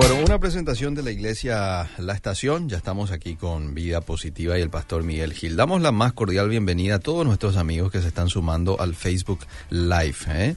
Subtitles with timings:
[0.00, 2.70] Bueno, una presentación de la iglesia La Estación.
[2.70, 5.56] Ya estamos aquí con Vida Positiva y el pastor Miguel Gil.
[5.56, 9.40] Damos la más cordial bienvenida a todos nuestros amigos que se están sumando al Facebook
[9.68, 10.16] Live.
[10.28, 10.56] ¿eh?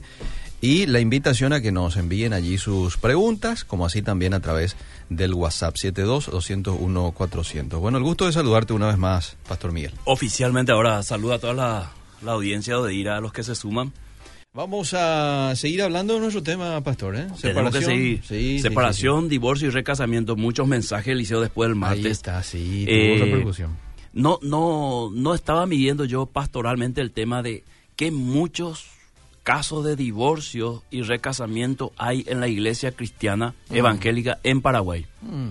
[0.62, 4.76] Y la invitación a que nos envíen allí sus preguntas, como así también a través
[5.10, 7.80] del WhatsApp 72-201-400.
[7.80, 9.92] Bueno, el gusto de saludarte una vez más, Pastor Miguel.
[10.06, 11.90] Oficialmente ahora saluda a toda la,
[12.22, 13.92] la audiencia de ir a los que se suman.
[14.54, 17.16] Vamos a seguir hablando de nuestro tema, Pastor.
[17.16, 17.26] ¿eh?
[17.36, 20.36] Separación, sí, Separación divorcio y recasamiento.
[20.36, 22.04] Muchos mensajes, Liceo, después del martes.
[22.04, 23.76] Ahí está, sí, eh, repercusión.
[24.12, 27.64] No, no, no estaba midiendo yo pastoralmente el tema de
[27.96, 28.86] que muchos
[29.42, 33.74] casos de divorcio y recasamiento hay en la iglesia cristiana mm.
[33.74, 35.04] evangélica en Paraguay.
[35.22, 35.50] Mm.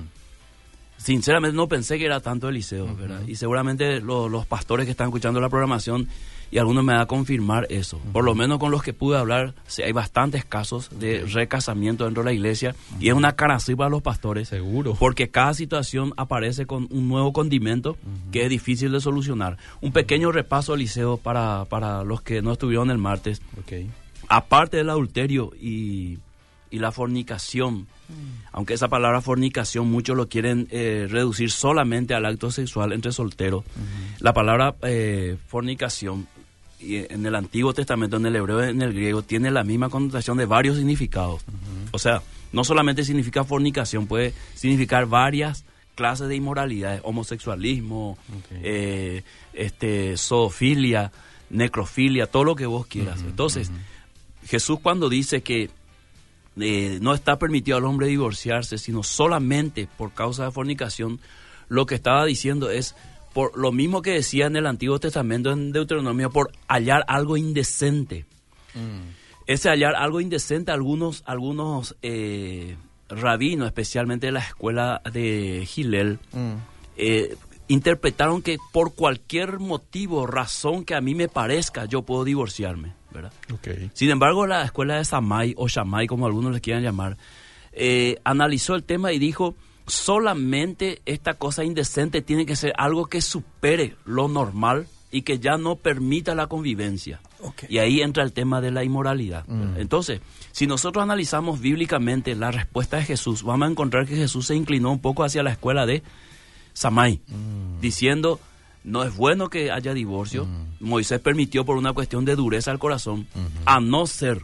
[0.96, 3.24] Sinceramente no pensé que era tanto el liceo, ¿verdad?
[3.28, 6.08] Y seguramente los pastores que están escuchando la programación
[6.54, 8.00] y algunos me da a confirmar eso.
[8.12, 12.30] Por lo menos con los que pude hablar, hay bastantes casos de recasamiento dentro de
[12.30, 14.50] la iglesia y es una cara así para los pastores.
[14.50, 14.96] Seguro.
[15.00, 17.98] Porque cada situación aparece con un nuevo condimento
[18.32, 19.58] que es difícil de solucionar.
[19.82, 23.42] Un pequeño repaso, Liceo, para, para los que no estuvieron el martes.
[23.64, 23.90] Okay.
[24.28, 26.20] Aparte del adulterio y,
[26.70, 27.88] y la fornicación,
[28.52, 33.64] aunque esa palabra fornicación muchos lo quieren eh, reducir solamente al acto sexual entre solteros,
[34.20, 36.28] la palabra eh, fornicación
[37.10, 40.46] en el Antiguo Testamento, en el hebreo, en el griego, tiene la misma connotación de
[40.46, 41.44] varios significados.
[41.92, 48.18] O sea, no solamente significa fornicación, puede significar varias clases de inmoralidades, homosexualismo,
[48.52, 49.24] eh,
[49.54, 51.12] este, zoofilia,
[51.50, 53.22] necrofilia, todo lo que vos quieras.
[53.22, 53.72] Entonces,
[54.46, 55.70] Jesús cuando dice que
[56.58, 61.20] eh, no está permitido al hombre divorciarse, sino solamente por causa de fornicación,
[61.70, 62.96] lo que estaba diciendo es
[63.34, 68.26] por lo mismo que decía en el Antiguo Testamento, en Deuteronomio, por hallar algo indecente.
[68.76, 69.10] Mm.
[69.48, 72.78] Ese hallar algo indecente, algunos, algunos eh,
[73.10, 76.54] rabinos, especialmente de la escuela de Gilel, mm.
[76.98, 77.36] eh,
[77.68, 82.94] interpretaron que por cualquier motivo, razón que a mí me parezca, yo puedo divorciarme.
[83.12, 83.32] ¿verdad?
[83.94, 87.18] Sin embargo, la escuela de Samay, o Shamay, como algunos le quieran llamar,
[87.72, 89.56] eh, analizó el tema y dijo
[89.88, 95.58] solamente esta cosa indecente tiene que ser algo que supere lo normal y que ya
[95.58, 97.22] no permita la convivencia.
[97.70, 99.46] Y ahí entra el tema de la inmoralidad.
[99.48, 99.78] Mm.
[99.78, 100.22] Entonces,
[100.52, 104.92] si nosotros analizamos bíblicamente la respuesta de Jesús, vamos a encontrar que Jesús se inclinó
[104.92, 106.02] un poco hacia la escuela de
[106.74, 107.80] Samay, mm.
[107.80, 108.40] diciendo,
[108.84, 110.46] no es bueno que haya divorcio.
[110.46, 110.68] Mm.
[110.80, 113.28] Moisés permitió por una cuestión de dureza al corazón,
[113.66, 114.44] a no ser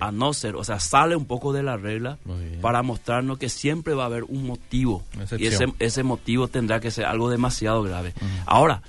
[0.00, 2.18] a no ser, o sea, sale un poco de la regla
[2.60, 5.04] para mostrarnos que siempre va a haber un motivo.
[5.38, 8.14] Y ese, ese motivo tendrá que ser algo demasiado grave.
[8.46, 8.82] Ahora,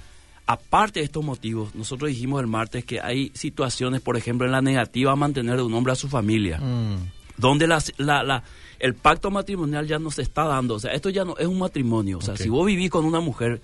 [0.49, 4.61] aparte de estos motivos, nosotros dijimos el martes que hay situaciones, por ejemplo, en la
[4.61, 7.11] negativa a mantener de un hombre a su familia, mm.
[7.37, 8.43] donde la, la,
[8.79, 10.73] el pacto matrimonial ya no se está dando.
[10.73, 12.17] O sea, esto ya no es un matrimonio.
[12.17, 13.61] O sea, si vos vivís con una mujer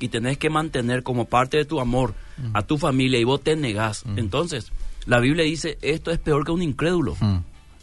[0.00, 2.14] y tenés que mantener como parte de tu amor
[2.54, 4.72] a tu familia y vos te negás, entonces
[5.06, 7.16] la Biblia dice, esto es peor que un incrédulo.
[7.20, 7.38] Hmm.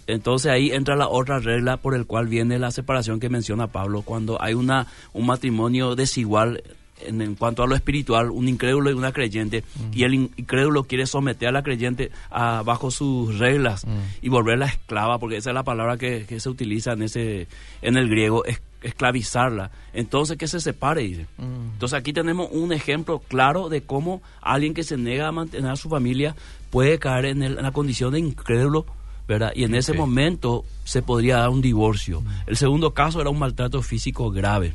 [0.07, 4.01] Entonces ahí entra la otra regla por el cual viene la separación que menciona Pablo,
[4.01, 6.63] cuando hay una, un matrimonio desigual
[7.01, 9.91] en, cuanto a lo espiritual, un incrédulo y una creyente, hmm.
[9.93, 14.25] y el incrédulo quiere someter a la creyente a, bajo sus reglas hmm.
[14.25, 17.47] y volverla esclava, porque esa es la palabra que, se utiliza en, ese,
[17.81, 19.71] en el griego, es, esclavizarla.
[19.93, 21.27] Entonces que se separe, dice.
[21.37, 25.75] Entonces aquí tenemos un ejemplo claro de cómo alguien que se niega a mantener a
[25.75, 26.35] su familia
[26.69, 28.85] puede caer en, la condición de incrédulo,
[29.27, 29.51] ¿verdad?
[29.55, 32.23] Y en ese momento se podría dar un divorcio.
[32.47, 34.73] El segundo caso era un maltrato físico grave,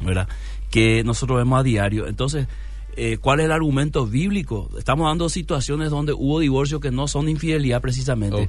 [0.00, 0.28] ¿verdad?
[0.70, 2.06] Que nosotros vemos a diario.
[2.06, 2.48] Entonces,
[2.96, 4.70] eh, cuál es el argumento bíblico.
[4.78, 8.48] Estamos dando situaciones donde hubo divorcio que no son infidelidad precisamente.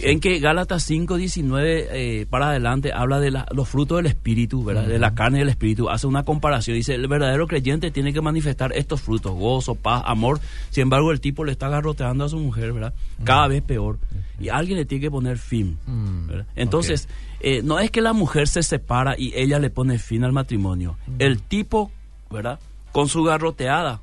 [0.00, 4.86] En que Gálatas 5, 19 eh, para adelante habla de los frutos del espíritu, ¿verdad?
[4.86, 5.88] de la carne del espíritu.
[5.88, 6.76] Hace una comparación.
[6.76, 10.40] Dice, el verdadero creyente tiene que manifestar estos frutos, gozo, paz, amor.
[10.70, 12.92] Sin embargo, el tipo le está garroteando a su mujer, ¿verdad?
[13.24, 13.98] Cada vez peor.
[14.40, 15.78] Y alguien le tiene que poner fin.
[15.86, 17.08] Mm, Entonces,
[17.40, 20.98] eh, no es que la mujer se separa y ella le pone fin al matrimonio.
[21.18, 21.90] El tipo,
[22.30, 22.58] ¿verdad?
[22.96, 24.00] Con su garroteada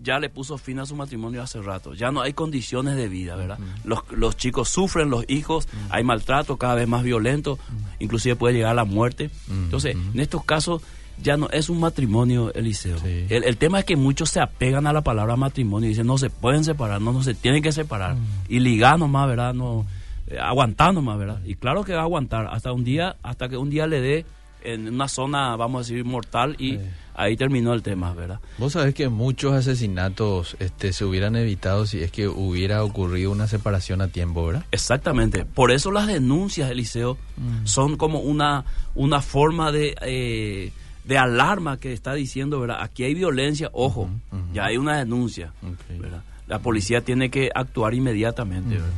[0.00, 1.94] ya le puso fin a su matrimonio hace rato.
[1.94, 3.58] Ya no hay condiciones de vida, ¿verdad?
[3.82, 7.58] los, los, chicos sufren, los hijos, hay maltrato cada vez más violento,
[7.98, 9.30] inclusive puede llegar a la muerte.
[9.50, 10.80] Entonces, en estos casos
[11.20, 12.98] ya no es un matrimonio, Eliseo.
[13.04, 16.16] El, el, tema es que muchos se apegan a la palabra matrimonio y dicen, no
[16.16, 18.14] se pueden separar, no, no se tienen que separar.
[18.48, 19.54] Y ligar nomás, ¿verdad?
[19.54, 19.86] No,
[20.28, 21.40] eh, aguantar nomás, ¿verdad?
[21.44, 24.24] Y claro que va a aguantar hasta un día, hasta que un día le dé
[24.62, 26.78] en una zona, vamos a decir, mortal y
[27.14, 28.40] ahí terminó el tema, ¿verdad?
[28.58, 33.46] Vos sabés que muchos asesinatos este, se hubieran evitado si es que hubiera ocurrido una
[33.46, 34.64] separación a tiempo, ¿verdad?
[34.72, 35.44] Exactamente.
[35.44, 37.66] Por eso las denuncias, Eliseo, mm.
[37.66, 38.64] son como una,
[38.94, 39.94] una forma de...
[40.02, 40.72] Eh,
[41.04, 42.78] de alarma que está diciendo, ¿verdad?
[42.80, 44.08] Aquí hay violencia, ojo,
[44.54, 45.52] ya hay una denuncia,
[45.98, 46.22] ¿verdad?
[46.46, 48.88] La policía tiene que actuar inmediatamente, ¿verdad?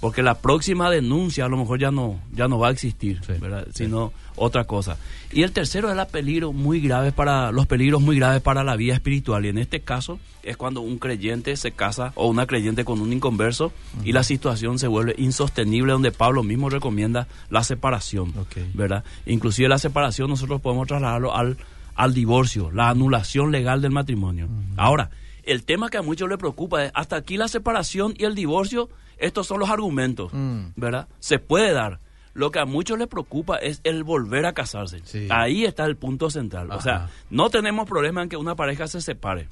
[0.00, 3.66] Porque la próxima denuncia a lo mejor ya no ya no va a existir, ¿verdad?
[3.74, 4.96] sino otra cosa.
[5.32, 8.76] Y el tercero es la peligro muy grave para los peligros muy graves para la
[8.76, 12.84] vida espiritual y en este caso es cuando un creyente se casa o una creyente
[12.84, 18.32] con un inconverso y la situación se vuelve insostenible donde Pablo mismo recomienda la separación,
[18.74, 19.04] ¿verdad?
[19.26, 21.58] Inclusive la separación nosotros podemos trasladarlo al
[22.00, 24.48] al divorcio, la anulación legal del matrimonio.
[24.78, 25.10] Ahora,
[25.52, 28.88] el tema que a muchos le preocupa es hasta aquí la separación y el divorcio
[29.20, 30.68] estos son los argumentos, mm.
[30.76, 31.08] ¿verdad?
[31.20, 32.00] Se puede dar.
[32.32, 35.02] Lo que a muchos les preocupa es el volver a casarse.
[35.30, 36.70] Ahí está el punto central.
[36.70, 39.48] O sea, no tenemos problema en que una pareja se separe.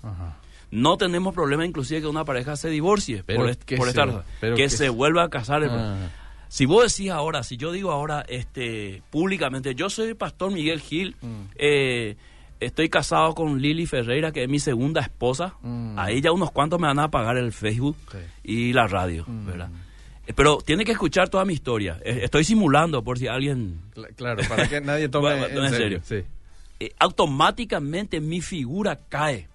[0.71, 4.91] No tenemos problema inclusive que una pareja se divorcie pero por, que estar, que, se
[4.91, 5.65] vuelva a casar.
[5.65, 6.11] Ah.
[6.49, 10.81] Si vos decís ahora, si yo digo ahora este públicamente, yo soy el pastor Miguel
[10.81, 11.41] Gil, mm.
[11.57, 12.17] eh,
[12.61, 15.55] estoy casado con Lili Ferreira, que es mi segunda esposa.
[15.63, 15.99] Mm.
[15.99, 17.97] Ahí ya unos cuantos me van a pagar el Facebook
[18.43, 19.47] y la radio, mm.
[19.47, 19.71] ¿verdad?
[20.27, 21.99] Eh, pero tiene que escuchar toda mi historia.
[22.05, 23.81] Eh, estoy simulando por si alguien...
[24.17, 26.03] Claro, para que nadie tome en, serio.
[26.81, 29.49] Eh, automáticamente mi figura cae.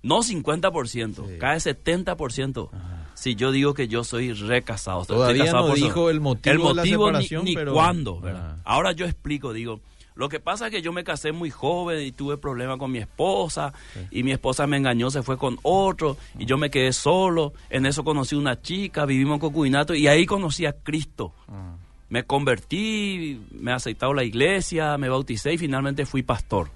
[0.00, 2.70] No 50%, cae 70%.
[3.14, 5.04] Si yo digo que yo soy recasado.
[5.04, 8.22] Todavía no dijo el motivo, el motivo de la separación, ni, cuándo.
[8.64, 9.80] Ahora yo explico, digo
[10.18, 12.98] lo que pasa es que yo me casé muy joven y tuve problemas con mi
[12.98, 13.72] esposa
[14.10, 17.52] y mi esposa me engañó, se fue con otro y yo me quedé solo.
[17.70, 21.32] En eso conocí una chica, vivimos en concubinato y ahí conocí a Cristo.
[21.46, 21.76] Ah.
[22.08, 26.68] Me convertí, me he aceptado la iglesia, me bauticé y finalmente fui pastor.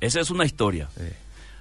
[0.00, 0.88] Esa es una historia.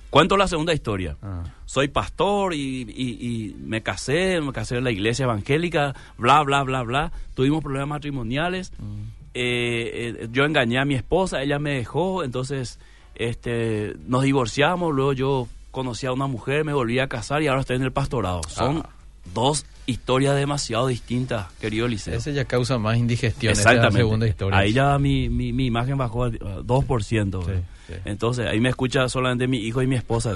[0.09, 1.17] Cuento la segunda historia.
[1.21, 1.43] Ah.
[1.65, 7.11] Soy pastor y, me casé, me casé en la iglesia evangélica, bla, bla, bla, bla.
[7.33, 8.71] Tuvimos problemas matrimoniales.
[8.79, 9.14] Mm.
[9.37, 12.79] Eh, eh, yo engañé a mi esposa, ella me dejó, entonces
[13.15, 17.59] este, nos divorciamos, luego yo conocí a una mujer, me volví a casar y ahora
[17.59, 18.39] estoy en el pastorado.
[18.47, 18.89] Son ah.
[19.33, 22.15] dos historias demasiado distintas, querido Liceo.
[22.17, 23.51] Ese ya causa más indigestión.
[23.51, 23.97] Exactamente.
[23.97, 24.57] segunda historia.
[24.57, 27.63] Ahí ya mi, mi, imagen bajó al 2%.
[28.05, 30.31] Entonces ahí me escucha solamente mi hijo y mi esposa.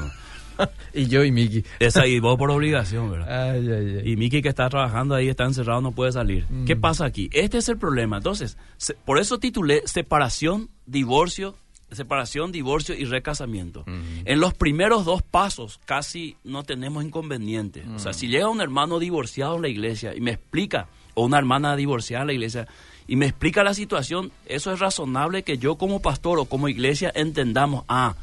[0.93, 1.63] y yo y Miki.
[1.79, 3.55] Esa y vos por obligación, ¿verdad?
[4.03, 6.45] Y Miki que está trabajando ahí, está encerrado, no puede salir.
[6.49, 6.65] Mm.
[6.65, 7.29] ¿Qué pasa aquí?
[7.33, 8.17] Este es el problema.
[8.17, 8.57] Entonces,
[9.05, 11.55] por eso titulé separación, divorcio,
[11.91, 13.83] separación, divorcio y recasamiento.
[13.85, 14.21] Mm.
[14.25, 17.83] En los primeros dos pasos casi no tenemos inconveniente.
[17.95, 18.15] O sea, mm.
[18.15, 22.23] si llega un hermano divorciado en la iglesia y me explica, o una hermana divorciada
[22.23, 22.67] en la iglesia,
[23.07, 27.11] y me explica la situación, eso es razonable que yo como pastor o como iglesia
[27.15, 28.15] entendamos, ah,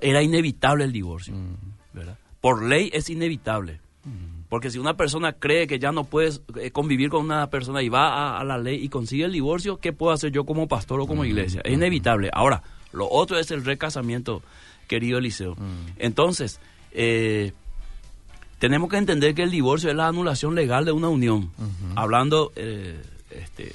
[0.00, 1.34] era inevitable el divorcio.
[1.34, 1.56] Mm.
[2.40, 3.80] Por ley es inevitable.
[4.04, 4.38] Mm.
[4.48, 7.88] Porque si una persona cree que ya no puede eh, convivir con una persona y
[7.88, 11.06] va a, la ley y consigue el divorcio, ¿qué puedo hacer yo como pastor o
[11.06, 11.26] como mm.
[11.26, 11.60] iglesia?
[11.64, 12.30] Es inevitable.
[12.32, 12.62] Ahora,
[12.92, 14.42] lo otro es el recasamiento,
[14.86, 15.56] querido Eliseo.
[15.98, 16.60] Entonces,
[16.92, 17.52] eh,
[18.58, 21.50] tenemos que entender que el divorcio es la anulación legal de una unión.
[21.94, 23.00] Hablando eh,
[23.30, 23.72] este,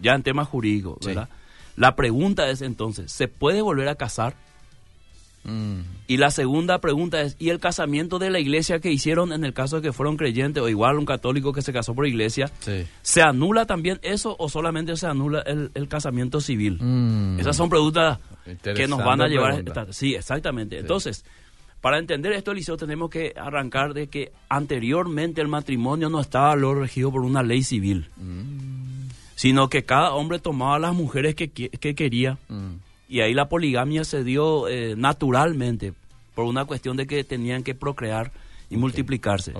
[0.00, 1.28] ya en temas jurídicos, ¿verdad?
[1.76, 4.36] La pregunta es entonces, ¿se puede volver a casar?
[5.44, 5.80] Mm.
[6.06, 9.54] Y la segunda pregunta es, ¿y el casamiento de la iglesia que hicieron en el
[9.54, 12.50] caso de que fueron creyentes o igual un católico que se casó por iglesia?
[13.02, 16.78] ¿Se anula también eso o solamente se anula el, casamiento civil?
[16.80, 17.40] Mm.
[17.40, 18.18] Esas son preguntas
[18.62, 19.64] que nos van a llevar...
[19.92, 20.78] Sí, exactamente.
[20.78, 21.24] Entonces,
[21.80, 26.74] para entender esto, Eliseo, tenemos que arrancar de que anteriormente el matrimonio no estaba lo
[26.74, 29.08] regido por una ley civil, mm.
[29.34, 32.38] sino que cada hombre tomaba las mujeres que, que quería
[33.14, 35.92] y ahí la poligamia se dio eh, naturalmente
[36.34, 38.32] por una cuestión de que tenían que procrear
[38.68, 39.54] y multiplicarse.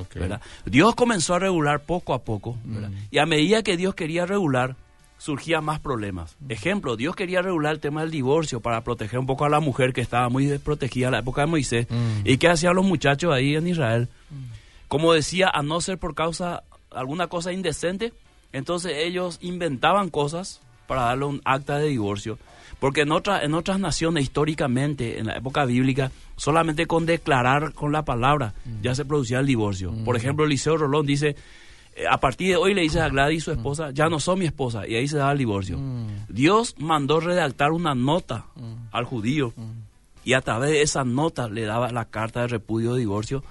[0.67, 3.13] Dios comenzó a regular poco a poco mm.
[3.13, 4.75] y a medida que Dios quería regular
[5.19, 6.35] surgían más problemas.
[6.49, 9.93] Ejemplo, Dios quería regular el tema del divorcio para proteger un poco a la mujer
[9.93, 11.87] que estaba muy desprotegida en la época de Moisés.
[11.89, 12.27] Mm.
[12.27, 14.09] ¿Y qué hacían los muchachos ahí en Israel?
[14.31, 14.89] Mm.
[14.89, 18.13] Como decía, a no ser por causa alguna cosa indecente,
[18.53, 22.37] entonces ellos inventaban cosas para darle un acta de divorcio
[22.85, 27.93] porque en, otra, en otras naciones históricamente, en la época bíblica, solamente con declarar con
[27.93, 29.95] la palabra ya se producía el divorcio.
[30.05, 31.35] Por ejemplo, Eliseo Rolón dice,
[31.97, 34.45] eh, a partir de hoy le dice a Gladys, su esposa, ya no son mi
[34.45, 35.79] esposa, y ahí se da el divorcio.
[36.29, 38.45] Dios mandó redactar una nota
[38.93, 39.55] al judío,
[40.23, 43.43] y a través de esa nota le daba la carta de repudio de divorcio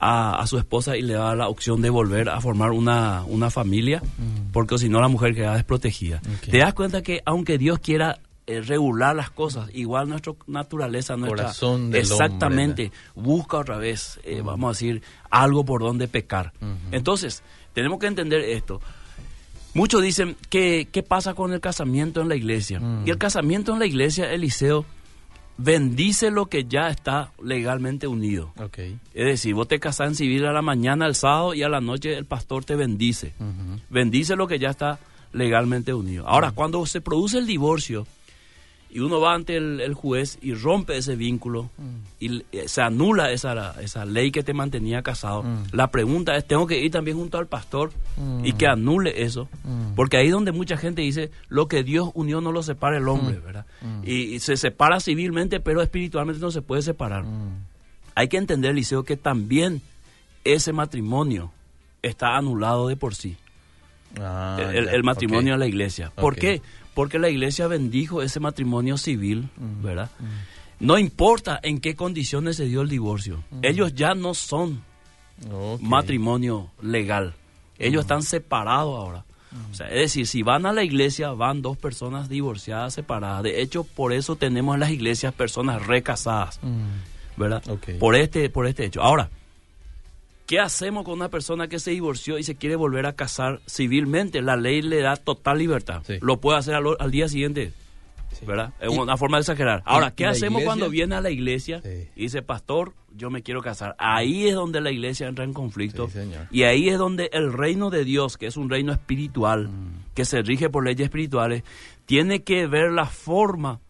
[0.00, 4.02] a, su esposa y le daba la opción de volver a formar una, una familia,
[4.50, 6.22] porque si no la mujer queda desprotegida.
[6.50, 9.70] Te das cuenta que aunque Dios quiera regular las cosas.
[9.72, 15.64] Igual nuestra naturaleza, nuestra Corazón del exactamente busca otra vez, eh, vamos a decir, algo
[15.64, 16.52] por donde pecar.
[16.90, 18.80] Entonces tenemos que entender esto.
[19.74, 22.80] Muchos dicen que qué pasa con el casamiento en la iglesia.
[23.06, 24.84] Y el casamiento en la iglesia, Eliseo,
[25.56, 28.52] bendice lo que ya está legalmente unido.
[28.58, 28.98] Okay.
[29.14, 31.80] Es decir, vos te casás en civil a la mañana, el sábado, y a la
[31.80, 33.32] noche el pastor te bendice.
[33.88, 34.98] Bendice lo que ya está
[35.32, 36.28] legalmente unido.
[36.28, 38.06] Ahora, cuando se produce el divorcio
[38.92, 41.70] y uno va ante el, el juez y rompe ese vínculo
[42.20, 46.66] y eh, se anula esa, esa ley que te mantenía casado, la pregunta es, ¿tengo
[46.66, 47.90] que ir también junto al pastor
[48.44, 49.48] y que anule eso?
[49.96, 53.38] Porque ahí donde mucha gente dice, lo que Dios unió no lo separa el hombre,
[53.38, 53.64] ¿verdad?
[54.04, 57.24] Y, y se separa civilmente, pero espiritualmente no se puede separar.
[58.14, 59.80] Hay que entender, Liceo, que también
[60.44, 61.50] ese matrimonio
[62.02, 63.36] está anulado de por sí.
[64.20, 65.54] Ah, el, matrimonio ok.
[65.54, 66.12] en la iglesia.
[66.14, 66.60] ¿Por qué?
[66.94, 69.48] Porque la iglesia bendijo ese matrimonio civil,
[69.82, 70.10] ¿verdad?
[70.78, 73.42] No importa en qué condiciones se dio el divorcio.
[73.62, 74.82] Ellos ya no son
[75.80, 77.34] matrimonio legal.
[77.78, 79.24] Ellos están separados ahora.
[79.70, 83.42] O sea, es decir, si van a la iglesia, van dos personas divorciadas, separadas.
[83.42, 86.58] De hecho, por eso tenemos en las iglesias personas recasadas,
[87.36, 87.62] ¿verdad?
[87.98, 89.02] Por este, por este hecho.
[89.02, 89.30] Ahora,
[90.46, 94.42] ¿qué hacemos con una persona que se divorció y se quiere volver a casar civilmente?
[94.42, 96.02] La ley le da total libertad.
[96.06, 96.14] Sí.
[96.20, 97.72] Lo puede hacer al, al día siguiente,
[98.38, 98.46] Sí.
[98.46, 98.72] ¿verdad?
[98.80, 99.82] Es una forma de exagerar.
[99.84, 100.66] Ahora, ¿qué hacemos iglesia?
[100.66, 102.08] cuando viene a la iglesia Sí.
[102.16, 103.94] y dice, pastor, yo me quiero casar?
[103.98, 106.06] Ahí es donde la iglesia entra en conflicto.
[106.06, 106.46] Sí, señor.
[106.50, 110.14] Y ahí es donde el reino de Dios, que es un reino espiritual, Mm.
[110.14, 111.62] que se rige por leyes espirituales,
[112.06, 113.80] tiene que ver la forma,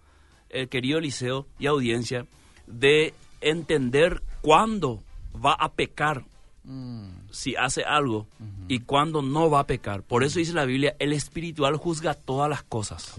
[0.50, 2.26] eh, querido Eliseo y audiencia,
[2.66, 5.02] de entender cuándo
[5.34, 6.24] va a pecar
[6.64, 8.28] Mm, si hace algo
[8.68, 10.02] y cuándo no va a pecar.
[10.02, 13.14] Por eso dice la Biblia, el espiritual juzga todas las cosas.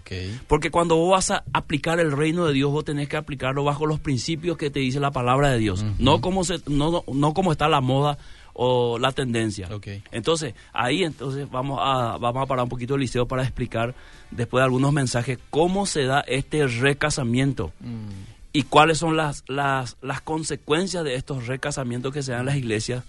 [0.48, 3.86] Porque cuando vos vas a aplicar el reino de Dios, vos tenés que aplicarlo bajo
[3.86, 7.34] los principios que te dice la palabra de Dios, no como se, no, no, no
[7.34, 8.18] como está la moda
[8.54, 9.68] o la tendencia.
[9.74, 9.88] Ok.
[10.12, 13.94] Entonces, ahí entonces vamos a, vamos a parar un poquito el liceo para explicar,
[14.32, 18.10] después de algunos mensajes, cómo se da este recasamiento Mm,
[18.54, 22.56] y cuáles son las, las, las consecuencias de estos recasamientos que se dan en las
[22.56, 23.04] iglesias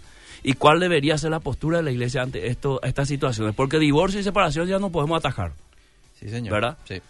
[0.45, 3.55] y cuál debería ser la postura de la iglesia ante esto, estas situaciones.
[3.57, 5.53] Porque divorcio y separación ya no podemos atajar.
[6.21, 6.53] sí, señor.
[6.53, 6.79] ¿Verdad?
[6.89, 7.01] Sí.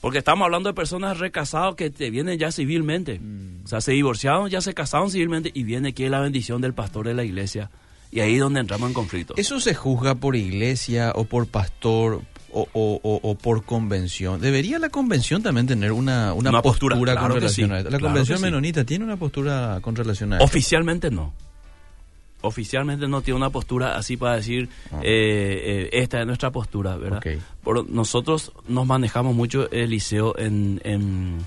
[0.00, 3.18] Porque estamos hablando de personas recasadas que te vienen ya civilmente.
[3.20, 3.64] Mm.
[3.66, 7.06] O sea, se divorciaron, ya se casaron civilmente y viene aquí la bendición del pastor
[7.06, 7.70] de la iglesia.
[8.10, 9.34] Y ahí es donde entramos en conflicto.
[9.36, 14.40] ¿Eso se juzga por iglesia o por pastor o, o- o- o por convención?
[14.40, 17.78] ¿Debería la convención también tener una, una, Una postura, postura, claro con relación sí, a
[17.78, 17.90] esto?
[17.90, 18.44] ¿La claro convención sí.
[18.44, 20.44] menonita tiene una postura con relación a esto?
[20.46, 21.34] Oficialmente no.
[22.42, 25.00] Oficialmente no tiene una postura así para decir, Ah.
[25.02, 27.18] eh, eh, esta es nuestra postura, ¿verdad?
[27.18, 27.42] Ok.
[27.62, 31.38] Por- nosotros nos manejamos mucho el liceo en, en,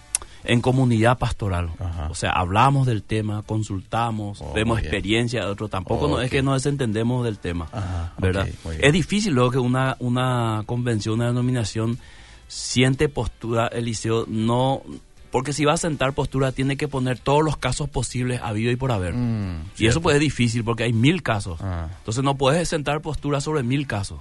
[0.43, 1.71] en comunidad pastoral.
[1.79, 2.09] Ajá.
[2.11, 5.67] O sea, hablamos del tema, consultamos, Oh, vemos experiencia de otro.
[5.69, 8.47] Tampoco no, es que nos desentendemos del tema, Ajá, ¿verdad?
[8.79, 11.97] es difícil luego que una, una convención, una denominación
[12.47, 14.83] siente postura, el liceo no...
[15.33, 18.75] Porque si va a sentar postura, tiene que poner todos los casos posibles habido y
[18.75, 19.15] por haber.
[19.15, 19.89] Mm, Y cierto.
[19.89, 21.59] eso pues es difícil porque hay mil casos.
[21.61, 21.87] Ah.
[21.97, 24.19] Entonces no puedes sentar postura sobre mil casos.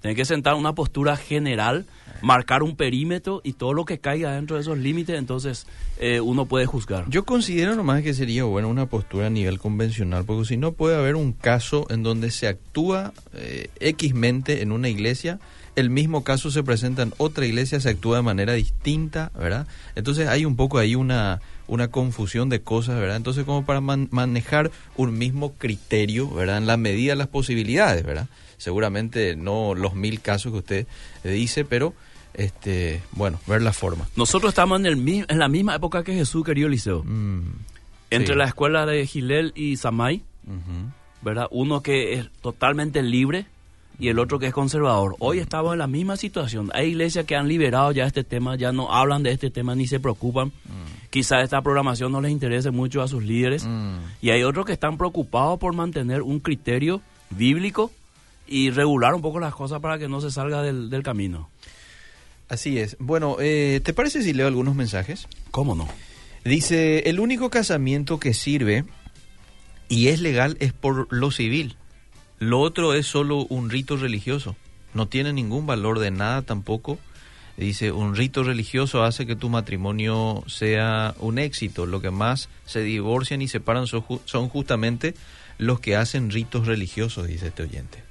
[0.00, 1.84] Tienes que sentar una postura general,
[2.22, 5.66] marcar un perímetro y todo lo que caiga dentro de esos límites, entonces
[5.98, 7.04] eh, uno puede juzgar.
[7.08, 10.96] Yo considero nomás que sería bueno una postura a nivel convencional, porque si no puede
[10.96, 15.38] haber un caso en donde se actúa eh, X-mente en una iglesia,
[15.76, 19.66] el mismo caso se presenta en otra iglesia, se actúa de manera distinta, ¿verdad?
[19.94, 23.16] Entonces hay un poco ahí una, una confusión de cosas, ¿verdad?
[23.16, 26.58] Entonces como para man- manejar un mismo criterio, ¿verdad?
[26.58, 28.26] En la medida de las posibilidades, ¿verdad?
[28.58, 30.86] Seguramente no los mil casos que usted
[31.24, 31.94] eh, dice, pero,
[32.34, 34.08] este bueno, ver la forma.
[34.16, 37.02] Nosotros estamos en, el, en la misma época que Jesús, querido Liceo.
[37.04, 37.40] Mm,
[38.10, 38.38] Entre sí.
[38.38, 40.90] la escuela de Gilel y Samay, Ujú.
[41.22, 41.46] ¿verdad?
[41.50, 43.46] Uno que es totalmente libre
[43.98, 45.16] y el otro que es conservador.
[45.18, 46.70] Hoy estamos en la misma situación.
[46.72, 49.86] Hay iglesias que han liberado ya este tema, ya no hablan de este tema ni
[49.86, 50.52] se preocupan.
[51.10, 53.64] Quizás esta programación no les interese mucho a sus líderes.
[53.66, 53.96] Mm.
[54.22, 57.90] Y hay otros que están preocupados por mantener un criterio bíblico
[58.46, 61.50] y regular un poco las cosas para que no se salga del, del camino.
[62.50, 62.96] Así es.
[62.98, 65.26] Bueno, eh, ¿te parece si leo algunos mensajes?
[65.50, 65.88] ¿Cómo no?
[66.44, 68.84] Dice, el único casamiento que sirve
[69.88, 71.76] y es legal es por lo civil.
[72.38, 74.56] Lo otro es solo un rito religioso.
[74.94, 76.98] No tiene ningún valor de nada tampoco.
[77.56, 81.84] Dice, un rito religioso hace que tu matrimonio sea un éxito.
[81.86, 85.14] Lo que más se divorcian y separan son, ju- son justamente
[85.58, 88.02] los que hacen ritos religiosos, dice este oyente.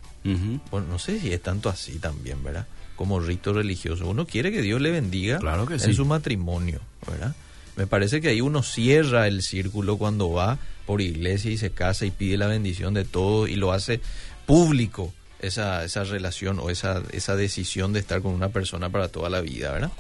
[0.69, 2.67] Bueno, no sé si es tanto así también, ¿verdad?
[2.99, 4.09] Como rito religioso.
[4.09, 5.93] Uno quiere que Dios le bendiga Claro que en sí.
[5.93, 7.33] su matrimonio, ¿verdad?
[7.77, 12.05] Me parece que ahí uno cierra el círculo cuando va por iglesia y se casa
[12.05, 14.01] y pide la bendición de todo y lo hace
[14.45, 19.29] público esa, esa relación o esa, esa decisión de estar con una persona para toda
[19.29, 19.91] la vida, ¿verdad?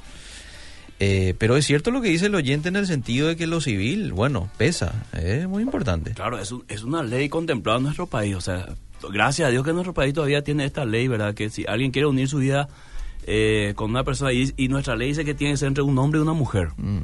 [0.99, 3.61] Eh, pero es cierto lo que dice el oyente en el sentido de que lo
[3.61, 6.11] civil, bueno, pesa, es muy importante.
[6.11, 8.35] Claro, es, un- es una ley contemplada en nuestro país.
[8.35, 8.67] O sea,
[9.09, 11.33] gracias a Dios que nuestro país todavía tiene esta ley, ¿verdad?
[11.33, 12.67] Que si alguien quiere unir su vida
[13.29, 15.97] eh, con una persona, y, y nuestra ley dice que tiene que ser entre un
[15.97, 16.69] hombre y una mujer.
[16.77, 16.99] Mm,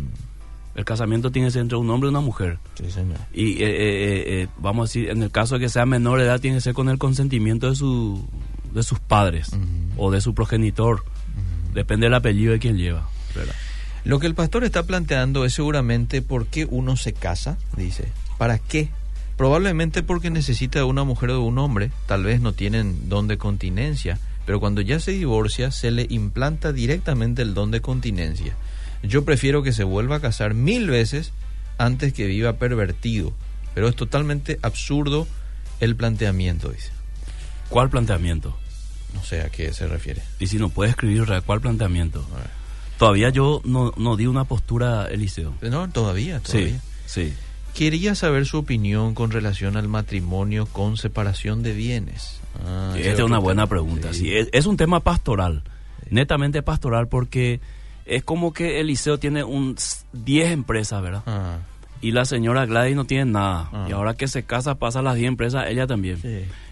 [0.76, 2.58] El casamiento tiene que ser entre un hombre y una mujer.
[2.76, 3.18] sí, señor.
[3.34, 6.26] Y eh, eh, eh, vamos a decir, en el caso de que sea menor de
[6.26, 8.28] edad, tiene que ser con el consentimiento de, su,
[8.74, 9.52] de sus padres
[9.98, 11.04] o de su progenitor.
[11.74, 13.08] Depende del apellido de quien lleva.
[13.36, 13.56] ¿verdad?
[14.04, 18.10] Lo que el pastor está planteando es seguramente por qué uno se casa, dice.
[18.38, 18.90] ¿Para qué?
[19.38, 23.28] Probablemente porque necesita de una mujer o de un hombre, tal vez no tienen don
[23.28, 28.56] de continencia, pero cuando ya se divorcia se le implanta directamente el don de continencia.
[29.04, 31.32] Yo prefiero que se vuelva a casar mil veces
[31.78, 33.34] antes que viva pervertido,
[33.74, 35.28] pero es totalmente absurdo
[35.80, 36.92] el planteamiento, dice.
[37.70, 38.56] ¿Cuál planteamiento?
[39.14, 40.22] No sé a qué se refiere.
[40.40, 41.26] Y si no puede escribir.
[41.46, 42.26] ¿cuál planteamiento?
[42.98, 45.54] Todavía yo no, no di una postura, Eliseo.
[45.62, 46.80] No, todavía, todavía.
[47.06, 47.34] Sí, sí.
[47.74, 52.40] Quería saber su opinión con relación al matrimonio con separación de bienes.
[52.66, 54.14] Ah, Esta es una buena pregunta.
[54.14, 54.20] Sí.
[54.20, 55.64] Sí, es, es un tema pastoral,
[56.10, 57.60] netamente pastoral, porque
[58.06, 61.24] es como que Eliseo tiene un s- 10 empresas, ¿verdad?
[61.26, 61.58] Ah,
[62.02, 63.70] Y la señora Gladys no tiene nada.
[63.74, 63.86] Ah.
[63.90, 66.20] Y ahora que se casa, pasa las 10 empresas, ella también.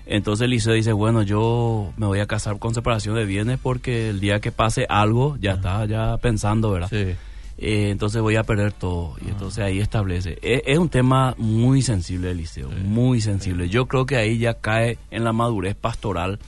[0.05, 4.19] Entonces Eliseo dice, bueno, yo me voy a casar con separación de bienes porque el
[4.19, 6.89] día que pase algo, ya está ya pensando, ¿verdad?
[6.89, 7.15] Sí.
[7.57, 9.15] Eh, entonces voy a perder todo.
[9.25, 10.37] Y entonces ahí establece.
[10.41, 13.69] Es, es un tema muy sensible, Eliseo, muy sensible.
[13.69, 16.39] Yo creo que ahí ya cae en la madurez pastoral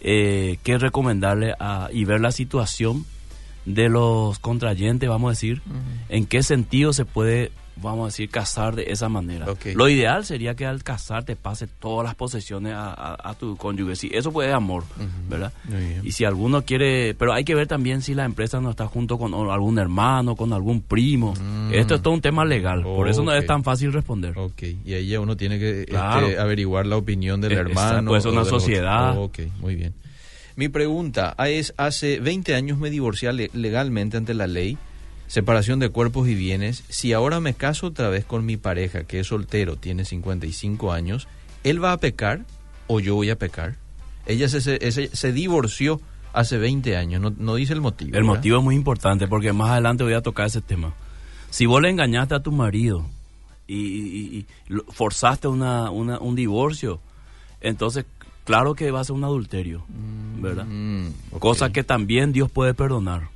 [0.00, 3.04] eh, que recomendarle a, y ver la situación
[3.66, 5.60] de los contrayentes, vamos a decir,
[6.08, 9.46] en qué sentido se puede, vamos a decir, casar de esa manera.
[9.74, 13.96] Lo ideal sería que al casarte pase todas las posesiones a, a- a tu cónyuge.
[13.96, 14.84] Sí, eso puede amor,
[15.28, 15.52] ¿verdad?
[16.02, 19.18] Y si alguno quiere, pero hay que ver también si la empresa no está junto
[19.18, 21.34] con algún hermano, con algún primo.
[21.40, 21.74] Mm.
[21.74, 24.36] Esto es todo un tema legal, por eso no es tan fácil responder.
[24.38, 25.96] Ok, y ahí ya uno tiene que este,
[26.38, 28.20] averiguar la opinión del hermano.
[28.20, 29.16] ser o una sociedad.
[29.18, 29.94] Ok, muy bien.
[30.56, 34.76] Mi pregunta es, hace 20 años me divorcié le- legalmente ante la ley,
[35.30, 36.82] separación de cuerpos y bienes.
[36.88, 41.28] Si ahora me caso otra vez con mi pareja, que es soltero, tiene 55 años,
[41.62, 42.40] ¿él va a pecar
[42.88, 43.76] o yo voy a pecar?
[44.26, 46.00] Ella se, se, se divorció
[46.32, 48.08] hace 20 años, no, no dice el motivo.
[48.16, 48.36] El ¿verdad?
[48.36, 50.92] motivo es muy importante porque más adelante voy a tocar ese tema.
[51.50, 53.06] Si vos le engañaste a tu marido
[53.68, 57.00] y, y- y lo- forzaste una, una- un divorcio,
[57.60, 58.04] entonces
[58.44, 59.84] claro que va a ser un adulterio,
[60.40, 60.64] ¿verdad?
[60.66, 61.08] Mm.
[61.38, 63.28] Cosa que también Dios puede perdonar.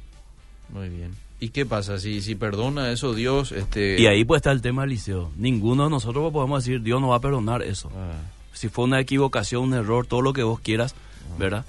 [0.73, 1.11] Muy bien.
[1.41, 1.99] ¿Y qué pasa?
[1.99, 4.01] Si, si perdona eso Dios, este...
[4.01, 5.31] Y ahí pues está el tema del liceo.
[5.37, 7.91] Ninguno de nosotros podemos decir Dios no va a perdonar eso.
[7.97, 8.13] Ah,
[8.53, 10.95] Si fue una equivocación, un error, todo lo que vos quieras,
[11.39, 11.65] ¿verdad?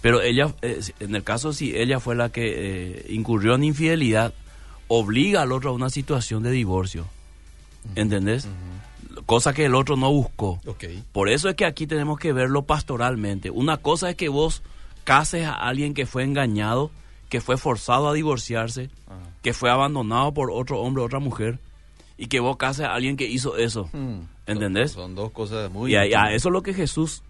[0.00, 4.32] Pero ella, eh, en el caso si ella fue la que eh, incurrió en infidelidad,
[4.86, 7.06] obliga al otro a una situación de divorcio.
[7.96, 8.48] ¿Entendés?
[9.26, 10.60] Cosa que el otro no buscó.
[11.12, 13.50] Por eso es que aquí tenemos que verlo pastoralmente.
[13.50, 14.62] Una cosa es que vos
[15.04, 16.90] cases a alguien que fue engañado,
[17.28, 18.90] que fue forzado a divorciarse,
[19.42, 21.58] que fue abandonado por otro hombre o otra mujer,
[22.16, 23.88] y que vos cases a alguien que hizo eso.
[23.92, 24.20] Mm.
[24.46, 24.92] ¿Entendés?
[24.92, 25.92] Son, son dos cosas muy...
[25.92, 27.22] Y a, a eso es lo que Jesús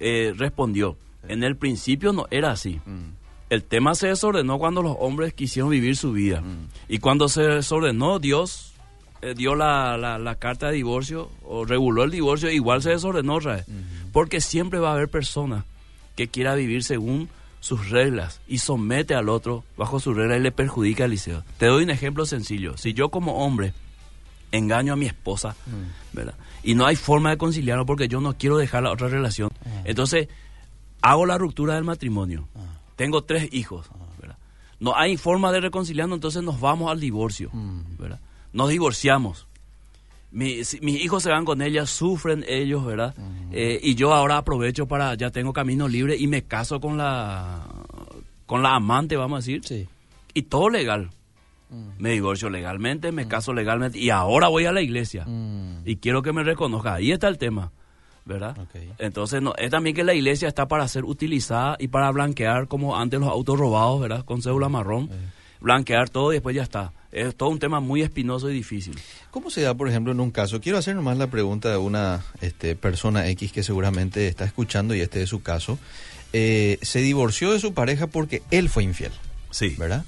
[0.00, 0.96] eh, respondió.
[1.28, 2.80] En el principio no era así.
[2.84, 3.10] Mm.
[3.50, 6.40] El tema se desordenó cuando los hombres quisieron vivir su vida.
[6.40, 6.68] Mm.
[6.88, 8.74] Y cuando se desordenó, Dios
[9.22, 13.36] eh, dio la, la- la carta de divorcio o reguló el divorcio, igual se desordenó
[13.36, 13.66] otra vez.
[14.12, 15.64] Porque siempre va a haber personas
[16.16, 17.28] que quiera vivir según
[17.62, 21.44] sus reglas y somete al otro bajo sus reglas y le perjudica al liceo.
[21.58, 22.76] Te doy un ejemplo sencillo.
[22.76, 23.72] Si yo como hombre
[24.50, 25.54] engaño a mi esposa,
[26.12, 26.34] ¿verdad?
[26.64, 29.50] Y no hay forma de conciliarlo porque yo no quiero dejar la otra relación.
[29.84, 30.26] Entonces,
[31.02, 32.48] hago la ruptura del matrimonio.
[32.96, 33.86] Tengo tres hijos,
[34.20, 34.38] ¿verdad?
[34.80, 37.50] No hay forma de reconciliarnos, entonces nos vamos al divorcio,
[37.96, 38.18] ¿verdad?
[38.52, 39.46] Nos divorciamos.
[40.32, 43.14] Mi- si- mis hijos se van con ella, sufren ellos, ¿verdad?
[43.52, 47.66] Eh, y yo ahora aprovecho para, ya tengo camino libre y me caso con la,
[48.46, 49.60] con la amante, vamos a decir.
[49.64, 49.86] Sí.
[50.34, 51.10] Y todo legal.
[51.98, 55.82] Me divorcio legalmente, me caso legalmente y ahora voy a la iglesia Mm.
[55.86, 56.94] y quiero que me reconozca.
[56.94, 57.72] Ahí está el tema,
[58.26, 58.54] ¿verdad?
[58.98, 62.96] Entonces, no, es también que la iglesia está para ser utilizada y para blanquear como
[62.98, 64.22] antes los autos robados, ¿verdad?
[64.24, 65.08] Con cédula marrón.
[65.60, 66.92] Blanquear todo y después ya está.
[67.12, 68.98] Es todo un tema muy espinoso y difícil.
[69.30, 70.60] ¿Cómo se da, por ejemplo, en un caso?
[70.62, 75.00] Quiero hacer nomás la pregunta de una este, persona X que seguramente está escuchando y
[75.02, 75.78] este es su caso.
[76.32, 79.12] eh, se divorció de su pareja porque él fue infiel,
[79.50, 79.74] Sí.
[79.78, 80.04] ¿verdad?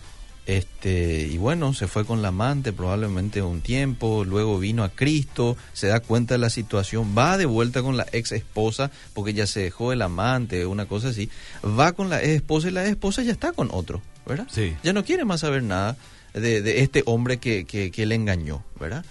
[0.46, 5.56] Este, y bueno, se fue con la amante probablemente un tiempo, luego vino a Cristo,
[5.74, 9.46] se da cuenta de la situación, va de vuelta con la ex esposa, porque ya
[9.46, 11.28] se dejó el amante, una cosa así,
[11.62, 14.46] va con la ex esposa y la ex esposa ya está con otro, ¿verdad?
[14.50, 14.74] Sí.
[14.82, 15.96] Ya no quiere más saber nada
[16.34, 19.04] de, de este hombre que, que, que le engañó, ¿verdad?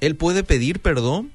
[0.00, 1.32] Él puede pedir perdón,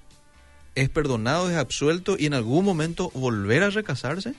[0.76, 4.34] es perdonado, es absuelto y en algún momento volver a recasarse.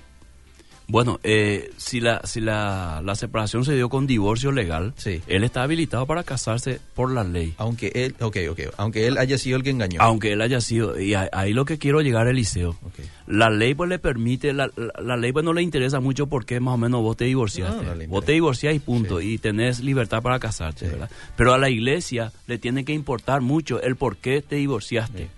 [0.89, 5.23] Bueno, eh, si la si la, la separación se dio con divorcio legal, Sí.
[5.27, 7.55] él está habilitado para casarse por la ley.
[7.57, 10.01] Aunque él, ok, ok, aunque él haya sido el que engañó.
[10.03, 12.71] Aunque él haya sido, y a- ahí lo que quiero llegar, Eliseo.
[12.83, 13.01] Ok.
[13.27, 16.61] La ley pues le permite, la, la, la ley pues no le interesa mucho porque
[16.61, 17.77] más o menos vos te divorciaste.
[17.77, 19.35] No, no le vos te divorciás y punto, Sí.
[19.35, 20.91] y tenés libertad para casarte, Sí.
[20.91, 21.11] ¿verdad?
[21.37, 25.29] Pero a la iglesia le tiene que importar mucho el por qué te divorciaste.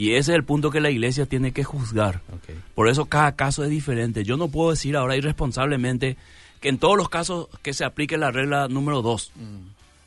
[0.00, 2.22] Y ese es el punto que la iglesia tiene que juzgar.
[2.74, 4.24] Por eso cada caso es diferente.
[4.24, 6.16] Yo no puedo decir ahora irresponsablemente
[6.60, 9.30] que en todos los casos que se aplique la regla número dos.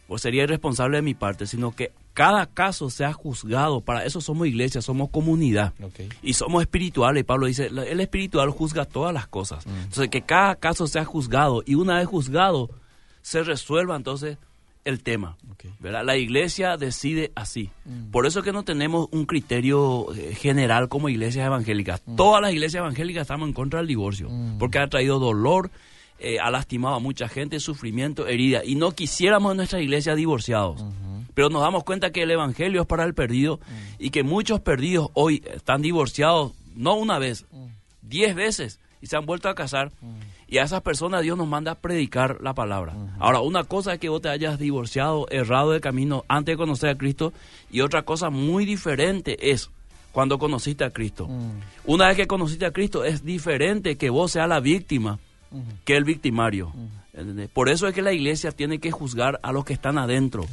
[0.08, 3.82] Pues sería irresponsable de mi parte, sino que cada caso sea juzgado.
[3.82, 5.73] Para eso somos iglesia, somos comunidad.
[6.23, 7.21] Y somos espirituales.
[7.21, 9.65] Y Pablo dice, "La- el espiritual juzga todas las cosas.
[9.65, 11.63] Entonces, que cada caso sea juzgado.
[11.65, 12.69] Y una vez juzgado,
[13.21, 14.38] se resuelva entonces
[14.86, 15.38] el tema.
[15.80, 16.04] ¿verdad?
[16.06, 17.69] La iglesia decide así.
[18.12, 22.02] Por eso es que no tenemos un criterio eh, general como iglesias evangélicas.
[22.17, 25.72] Todas las iglesias evangélicas estamos en contra del divorcio, porque ha traído dolor,
[26.19, 28.63] eh, ha lastimado a mucha gente, sufrimiento, herida.
[28.63, 30.84] Y no quisiéramos en nuestra iglesia divorciados.
[31.34, 33.60] Pero nos damos cuenta que el evangelio es para el perdido
[33.98, 37.46] y que muchos perdidos hoy están divorciados, no una vez,
[38.02, 39.91] diez veces, y se han vuelto a casar.
[40.54, 42.94] Y a esas personas Dios nos manda a predicar la palabra.
[43.18, 46.92] Ahora, una cosa es que vos te hayas divorciado, errado de camino antes de conocer
[46.92, 47.34] a Cristo,
[47.72, 49.72] y otra cosa muy diferente es
[50.12, 51.28] cuando conociste a Cristo.
[51.86, 55.18] Una vez que conociste a Cristo, es diferente que vos seas la víctima
[55.86, 56.72] que el victimario.
[57.54, 60.46] Por eso es que la iglesia tiene que juzgar a los que están adentro.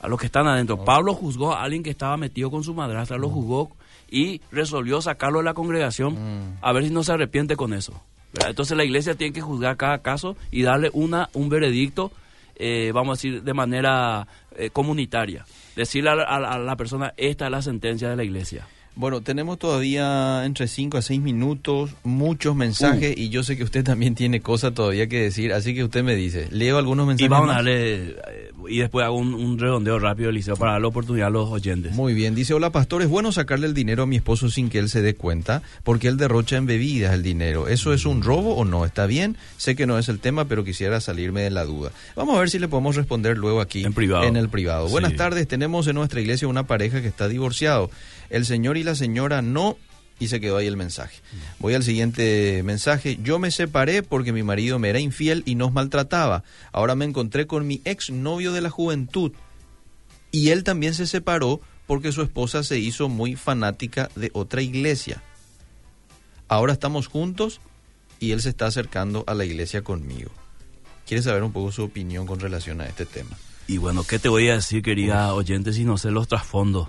[0.00, 0.84] A los que están adentro.
[0.84, 3.70] Pablo juzgó a alguien que estaba metido con su madrastra, lo juzgó
[4.10, 8.02] y resolvió sacarlo de la congregación a ver si no se arrepiente con eso.
[8.46, 12.12] Entonces la iglesia tiene que juzgar cada caso y darle una un veredicto,
[12.56, 15.44] eh, vamos a decir, de manera eh, comunitaria.
[15.76, 18.66] Decirle a a a la persona, esta es la sentencia de la iglesia.
[18.96, 23.82] Bueno, tenemos todavía entre 5 a 6 minutos, muchos mensajes y yo sé que usted
[23.82, 27.26] también tiene cosas todavía que decir, así que usted me dice, leo algunos mensajes.
[27.26, 28.14] Y vamos a darle, eh,
[28.68, 31.92] y después hago un, un redondeo rápido, Eliseo, para darle oportunidad a los oyentes.
[31.92, 34.78] Muy bien, dice, hola pastor, es bueno sacarle el dinero a mi esposo sin que
[34.78, 37.66] él se dé cuenta, porque él derrocha en bebidas el dinero.
[37.66, 38.84] ¿Eso es un robo o no?
[38.84, 41.90] Está bien, sé que no es el tema, pero quisiera salirme de la duda.
[42.14, 44.22] Vamos a ver si le podemos responder luego aquí En privado.
[44.24, 44.86] en el privado.
[44.86, 44.92] Sí.
[44.92, 47.90] Buenas tardes, tenemos en nuestra iglesia una pareja que está divorciado.
[48.34, 49.78] El señor y la señora no...
[50.18, 51.20] Y se quedó ahí el mensaje.
[51.60, 53.16] Voy al siguiente mensaje.
[53.22, 56.42] Yo me separé porque mi marido me era infiel y nos maltrataba.
[56.72, 59.32] Ahora me encontré con mi ex novio de la juventud
[60.32, 65.22] y él también se separó porque su esposa se hizo muy fanática de otra iglesia.
[66.48, 67.60] Ahora estamos juntos
[68.18, 70.32] y él se está acercando a la iglesia conmigo.
[71.06, 73.36] ¿Quiere saber un poco su opinión con relación a este tema?
[73.68, 76.88] Y bueno, ¿qué te voy a decir, querida oyente, si no sé los trasfondos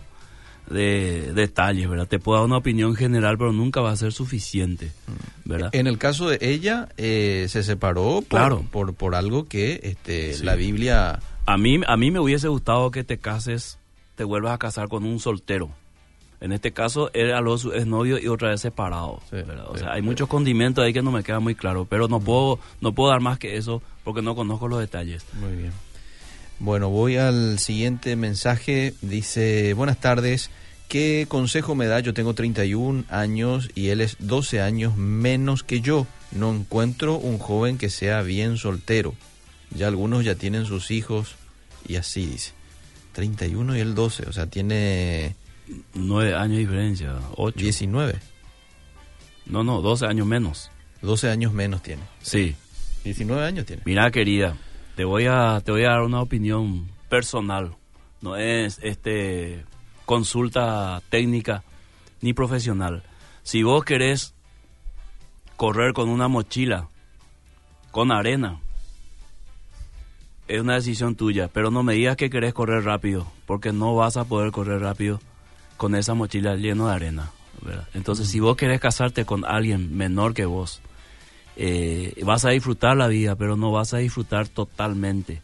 [0.70, 2.08] de detalles, ¿verdad?
[2.08, 4.92] Te puedo dar una opinión general, pero nunca va a ser suficiente,
[5.44, 5.70] ¿verdad?
[5.74, 8.66] En el caso de ella, eh, se separó por, Claro.
[8.72, 10.44] por, por algo que este, Sí.
[10.44, 11.20] la Biblia...
[11.48, 13.78] A mí, a mí me hubiese gustado que te cases,
[14.16, 15.70] te vuelvas a casar con un soltero.
[16.42, 19.22] En este caso, era los su exnovio y otra vez separado.
[19.30, 19.66] Sí, ¿verdad?
[19.70, 22.20] O sí, sea, hay muchos condimentos ahí que no me queda muy claro, pero no
[22.20, 25.24] puedo, no puedo dar más que eso porque no conozco los detalles.
[25.40, 25.72] Muy bien.
[26.60, 28.94] Bueno, voy al siguiente mensaje.
[29.02, 30.50] Dice, buenas tardes.
[30.88, 32.00] ¿Qué consejo me da?
[32.00, 36.08] Yo tengo 31 años y él es 12 años menos que yo.
[36.32, 39.16] No encuentro un joven que sea bien soltero.
[39.72, 41.36] Ya algunos ya tienen sus hijos
[41.88, 42.52] y así dice.
[43.14, 45.36] 31 y él 12, o sea, tiene
[45.94, 47.58] Nueve años de diferencia, ocho.
[47.58, 48.20] 19.
[49.48, 50.72] No, no, 12 años menos.
[51.02, 52.04] 12 años menos tiene.
[52.22, 52.56] Sí.
[53.04, 53.82] 19 años tiene.
[53.86, 54.58] Mira, querida,
[54.96, 57.76] te voy a te voy a dar una opinión personal.
[58.22, 59.66] No es este
[60.06, 61.64] consulta técnica
[62.22, 63.04] ni profesional.
[63.44, 64.34] Si vos querés
[65.56, 66.90] correr con una mochila
[67.92, 68.60] con arena,
[70.48, 74.18] es una decisión tuya, pero no me digas que querés correr rápido, porque no vas
[74.18, 75.20] a poder correr rápido
[75.78, 77.32] con esa mochila llena de arena.
[77.94, 80.82] Entonces, si vos querés casarte con alguien menor que vos,
[81.58, 85.42] eh, vas a disfrutar la vida, pero no vas a disfrutar totalmente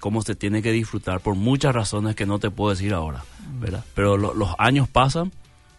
[0.00, 3.24] como se tiene que disfrutar por muchas razones que no te puedo decir ahora,
[3.60, 3.84] ¿verdad?
[3.94, 5.32] Pero lo- los años pasan,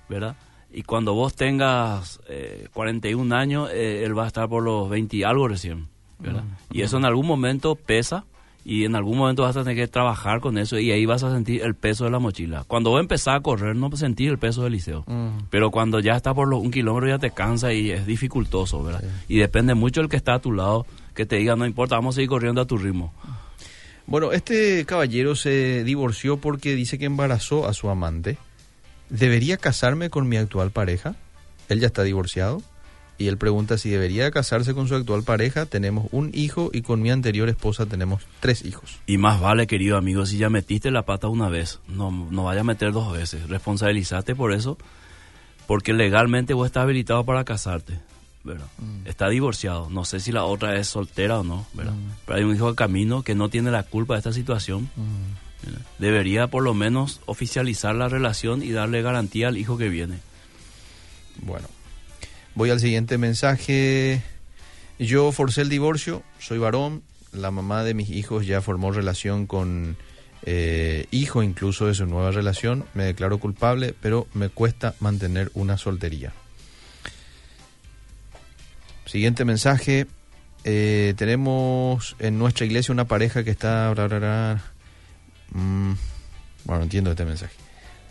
[0.10, 0.36] ¿verdad?
[0.74, 5.16] y cuando vos tengas eh, 41 años, eh, él va a estar por los 20
[5.16, 5.88] y algo recién,
[6.20, 6.44] ¿verdad?
[6.72, 8.26] Y eso en algún momento pesa
[8.66, 11.32] y en algún momento vas a tener que trabajar con eso y ahí vas a
[11.32, 12.64] sentir el peso de la mochila.
[12.68, 15.06] Cuando vos empezás a correr, no sentir el peso del liceo,
[15.52, 19.04] pero cuando ya está por los un kilómetro ya te cansa y es dificultoso, ¿verdad?
[19.28, 22.16] Y depende mucho del que está a tu lado, que te diga, no importa, vamos
[22.16, 23.14] a seguir corriendo a tu ritmo.
[24.08, 28.38] Bueno, este caballero se divorció porque dice que embarazó a su amante.
[29.10, 31.16] ¿Debería casarme con mi actual pareja?
[31.70, 32.64] Él ya está divorciado.
[33.18, 35.66] Y él pregunta si debería casarse con su actual pareja.
[35.66, 39.00] Tenemos un hijo y con mi anterior esposa tenemos tres hijos.
[39.06, 42.62] Y más vale, querido amigo, si ya metiste la pata una vez, no, no vaya
[42.62, 43.48] a meter dos veces.
[43.48, 44.78] Responsabilízate por eso,
[45.68, 48.00] porque legalmente vos estás habilitado para casarte.
[48.46, 48.68] ¿verdad?
[48.78, 49.08] Mm.
[49.08, 49.90] Está divorciado.
[49.90, 51.94] No sé si la otra es soltera o no, ¿verdad?
[51.94, 52.12] Mm.
[52.26, 54.90] Pero hay un hijo de camino que no tiene la culpa de esta situación.
[54.96, 55.98] Mm.
[55.98, 60.20] Debería por lo menos oficializar la relación y darle garantía al hijo que viene.
[61.42, 61.68] Bueno,
[62.56, 64.22] voy al siguiente mensaje.
[64.98, 69.98] Yo forcé el divorcio, soy varón, la mamá de mis hijos ya formó relación con
[70.44, 75.78] eh, hijo incluso de su nueva relación, me declaro culpable, pero me cuesta mantener una
[75.78, 76.34] soltería.
[79.06, 80.08] Siguiente mensaje.
[80.64, 83.94] Eh, tenemos en nuestra iglesia una pareja que está...
[85.52, 85.94] Mm,
[86.64, 87.54] bueno, entiendo este mensaje.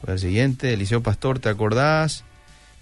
[0.02, 0.72] Voy al siguiente.
[0.72, 2.24] Eliseo Pastor, ¿te acordás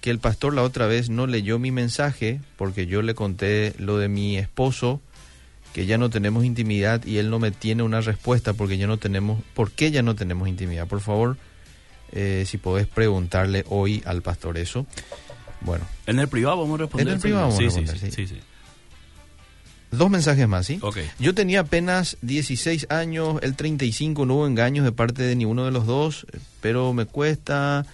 [0.02, 3.98] que el pastor la otra vez no leyó mi mensaje porque yo le conté lo
[3.98, 5.00] de mi esposo,
[5.72, 8.98] que ya no tenemos intimidad y él no me tiene una respuesta porque ya no
[8.98, 9.40] tenemos...
[9.54, 10.88] ¿Por qué ya no tenemos intimidad?
[10.88, 11.38] Por favor,
[12.10, 14.86] eh, si podés preguntarle hoy al pastor eso.
[15.60, 15.86] Bueno.
[16.06, 17.06] En el privado vamos a responder.
[17.06, 18.40] En el privado vamos a responder, sí, sí, sí.
[19.92, 20.80] Dos mensajes más, ¿sí?
[20.82, 20.98] Ok.
[21.20, 25.70] Yo tenía apenas 16 años, el 35 no hubo engaños de parte de ninguno de
[25.70, 26.26] los dos,
[26.60, 27.86] pero me cuesta...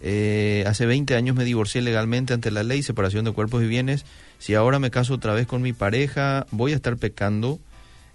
[0.00, 4.04] Eh, hace 20 años me divorcié legalmente ante la ley, separación de cuerpos y bienes.
[4.38, 7.58] Si ahora me caso otra vez con mi pareja, voy a estar pecando.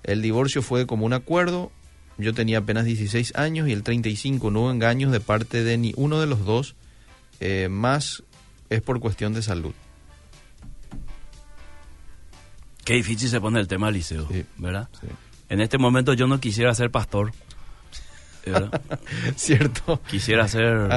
[0.03, 1.71] El divorcio fue como un acuerdo.
[2.17, 5.93] Yo tenía apenas 16 años y el 35 no hubo engaños de parte de ni
[5.95, 6.75] uno de los dos.
[7.39, 8.23] Eh, más
[8.69, 9.73] es por cuestión de salud.
[12.85, 14.89] Qué difícil se pone el tema liceo, ¿verdad?
[15.49, 17.31] En este momento yo no quisiera ser pastor.
[18.45, 18.81] ¿Verdad?
[19.35, 20.01] Cierto.
[20.09, 20.89] Quisiera ser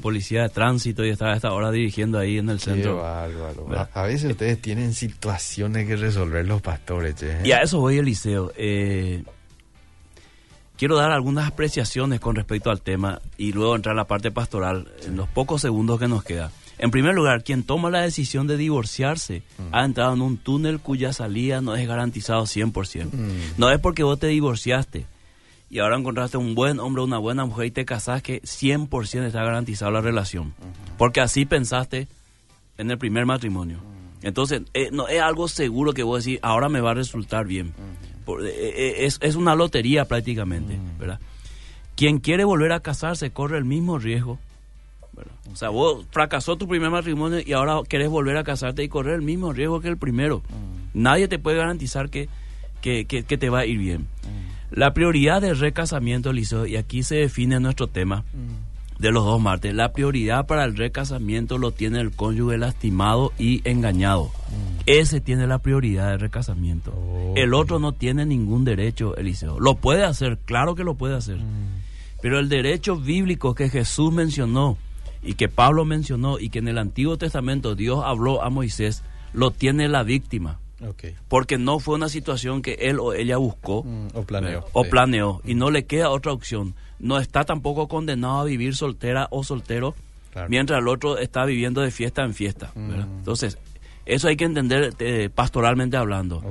[0.00, 3.04] policía de tránsito y estar a esta hora dirigiendo ahí en el centro.
[3.04, 7.22] A, veces ustedes tienen situaciones que resolver los pastores.
[7.22, 7.42] ¿eh?
[7.44, 8.52] Y a eso voy, Eliseo.
[8.56, 9.22] Eh,
[10.76, 14.88] quiero dar algunas apreciaciones con respecto al tema y luego entrar a la parte pastoral
[15.04, 16.50] en los pocos segundos que nos queda.
[16.78, 19.74] En primer lugar, quien toma la decisión de divorciarse mm.
[19.74, 23.12] ha entrado en un túnel cuya salida no es garantizado 100%.
[23.12, 23.30] Mm.
[23.58, 25.06] No es porque vos te divorciaste
[25.70, 29.24] y ahora encontraste un buen hombre o una buena mujer y te casás que 100%
[29.24, 30.54] está garantizada la relación.
[30.96, 32.08] Porque así pensaste
[32.78, 33.78] en el primer matrimonio.
[34.22, 37.72] Entonces, eh, no es algo seguro que vos decís, ahora me va a resultar bien.
[38.42, 41.20] Eh, es, es, una lotería prácticamente, ¿verdad?
[41.96, 44.38] Quien quiere volver a casarse corre el mismo riesgo
[45.52, 49.14] o sea, vos fracasó tu primer matrimonio y ahora querés volver a casarte y correr
[49.14, 50.42] el mismo riesgo que el primero.
[50.94, 52.28] Nadie te puede garantizar que,
[52.80, 54.06] que, te va a ir bien.
[54.70, 54.80] Mm.
[54.80, 59.00] La prioridad del recasamiento, Liceo, y aquí se define nuestro tema mm.
[59.02, 63.62] de los dos martes, la prioridad para el recasamiento lo tiene el cónyuge lastimado y
[63.68, 64.30] engañado.
[64.86, 66.92] Ese tiene la prioridad del recasamiento.
[66.92, 67.34] Oh.
[67.36, 69.60] El otro no tiene ningún derecho, Eliseo.
[69.60, 71.38] Lo puede hacer, claro que lo puede hacer.
[72.22, 74.78] Pero el derecho bíblico que Jesús mencionó,
[75.22, 79.02] y que Pablo mencionó y que en el Antiguo Testamento Dios habló a Moisés,
[79.32, 80.58] lo tiene la víctima.
[81.28, 84.64] Porque no fue una situación que él o ella buscó mm, o planeó.
[84.72, 86.74] O planeó y no le queda otra opción.
[86.98, 89.94] No está tampoco condenado a vivir soltera o soltero
[90.48, 92.70] mientras el otro está viviendo de fiesta en fiesta.
[92.74, 92.92] Mm.
[93.18, 93.58] Entonces,
[94.06, 96.42] eso hay que entender eh, pastoralmente hablando.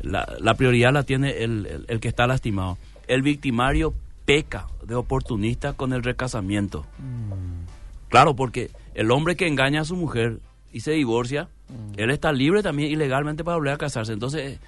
[0.00, 2.78] La, prioridad la tiene el, el, que está lastimado.
[3.08, 6.86] El victimario peca de oportunista con el recasamiento.
[6.98, 8.08] Mm.
[8.08, 10.40] Claro, porque el hombre que engaña a su mujer
[10.72, 11.94] y se divorcia, mm.
[11.98, 14.12] él está libre también ilegalmente para volver a casarse.
[14.12, 14.58] Entonces,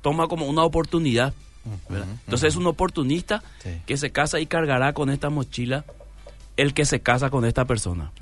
[0.00, 1.32] toma como una oportunidad.
[2.24, 3.42] Entonces, es un oportunista
[3.86, 5.84] que se casa y cargará con esta mochila
[6.56, 8.12] el que se casa con esta persona.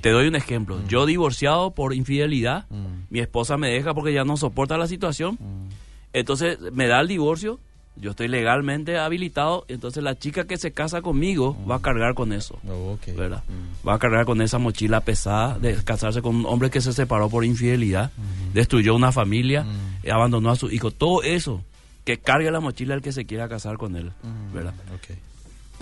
[0.00, 0.78] Te doy un ejemplo.
[0.78, 0.88] Mm.
[0.88, 3.04] Yo divorciado por infidelidad, mm.
[3.10, 5.38] mi esposa me deja porque ya no soporta la situación.
[6.12, 7.60] Entonces, me da el divorcio
[7.96, 12.32] yo estoy legalmente habilitado, entonces la chica que se casa conmigo va a cargar con
[12.32, 13.42] eso, oh, ¿verdad?
[13.48, 13.88] Mm.
[13.88, 17.28] Va a cargar con esa mochila pesada de casarse con un hombre que se separó
[17.30, 18.10] por infidelidad,
[18.52, 20.10] destruyó una familia, mm.
[20.10, 21.62] abandonó a su hijo, todo eso,
[22.04, 24.74] que cargue la mochila el que se quiera casar con él, mm, ¿verdad?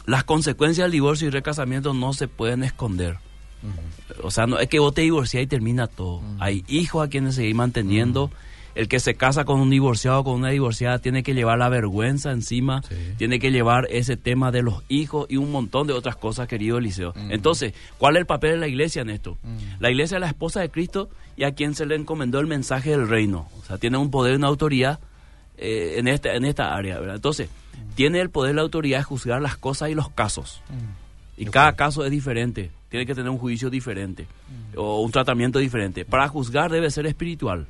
[0.07, 3.18] Las consecuencias del divorcio y recasamiento no se pueden esconder,
[4.22, 6.20] O sea, no es que vos te divorciás y termina todo.
[6.38, 8.31] Hay hijos a quienes seguir manteniendo.
[8.74, 11.68] El que se casa con un divorciado o con una divorciada tiene que llevar la
[11.68, 12.82] vergüenza encima,
[13.16, 16.78] tiene que llevar ese tema de los hijos y un montón de otras cosas, querido
[16.78, 17.14] Eliseo.
[17.30, 19.38] Entonces, ¿cuál es el papel de la iglesia en esto?
[19.78, 22.90] La iglesia es la esposa de Cristo y a quien se le encomendó el mensaje
[22.90, 23.48] del reino.
[23.60, 25.00] O sea, tiene un poder y una autoridad
[25.56, 26.98] eh, en, esta, en esta área.
[26.98, 27.16] ¿verdad?
[27.16, 27.48] Entonces,
[27.94, 30.60] tiene el poder y la autoridad de juzgar las cosas y los casos.
[31.37, 34.26] Y cada caso es diferente, tiene que tener un juicio diferente
[34.76, 36.04] o un tratamiento diferente.
[36.04, 37.66] Para juzgar debe ser espiritual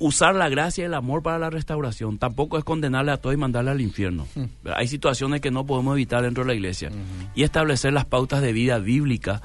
[0.00, 2.18] usar la gracia y el amor para la restauración.
[2.18, 4.26] Tampoco es condenarle a todo y mandarle al infierno.
[4.34, 4.46] Hmm.
[4.74, 6.90] Hay situaciones que no podemos evitar dentro de la iglesia.
[7.34, 9.42] Y establecer las pautas de vida bíblica,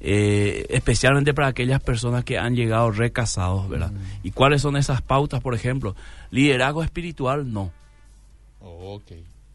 [0.00, 3.92] eh, especialmente para aquellas personas que han llegado recasados, ¿verdad?
[4.22, 5.94] ¿Y cuáles son esas pautas, por ejemplo?
[6.30, 7.72] Liderazgo espiritual, no.
[8.60, 9.00] Oh,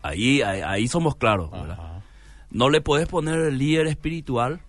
[0.02, 2.02] ahí, ahí, somos claros, ¿verdad?
[2.49, 4.62] No le puedes poner el líder espiritual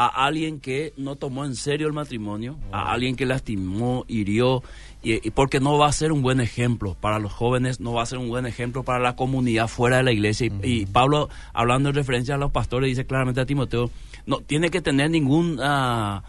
[0.00, 4.62] a alguien que no tomó en serio el matrimonio, a alguien que lastimó, hirió,
[5.02, 8.06] y, porque no va a ser un buen ejemplo para los jóvenes, no va a
[8.06, 10.50] ser un buen ejemplo para la comunidad fuera de la iglesia.
[10.62, 13.90] Y, Pablo, hablando en referencia a los pastores, dice claramente a Timoteo,
[14.26, 16.20] no tiene que tener ningún, uh,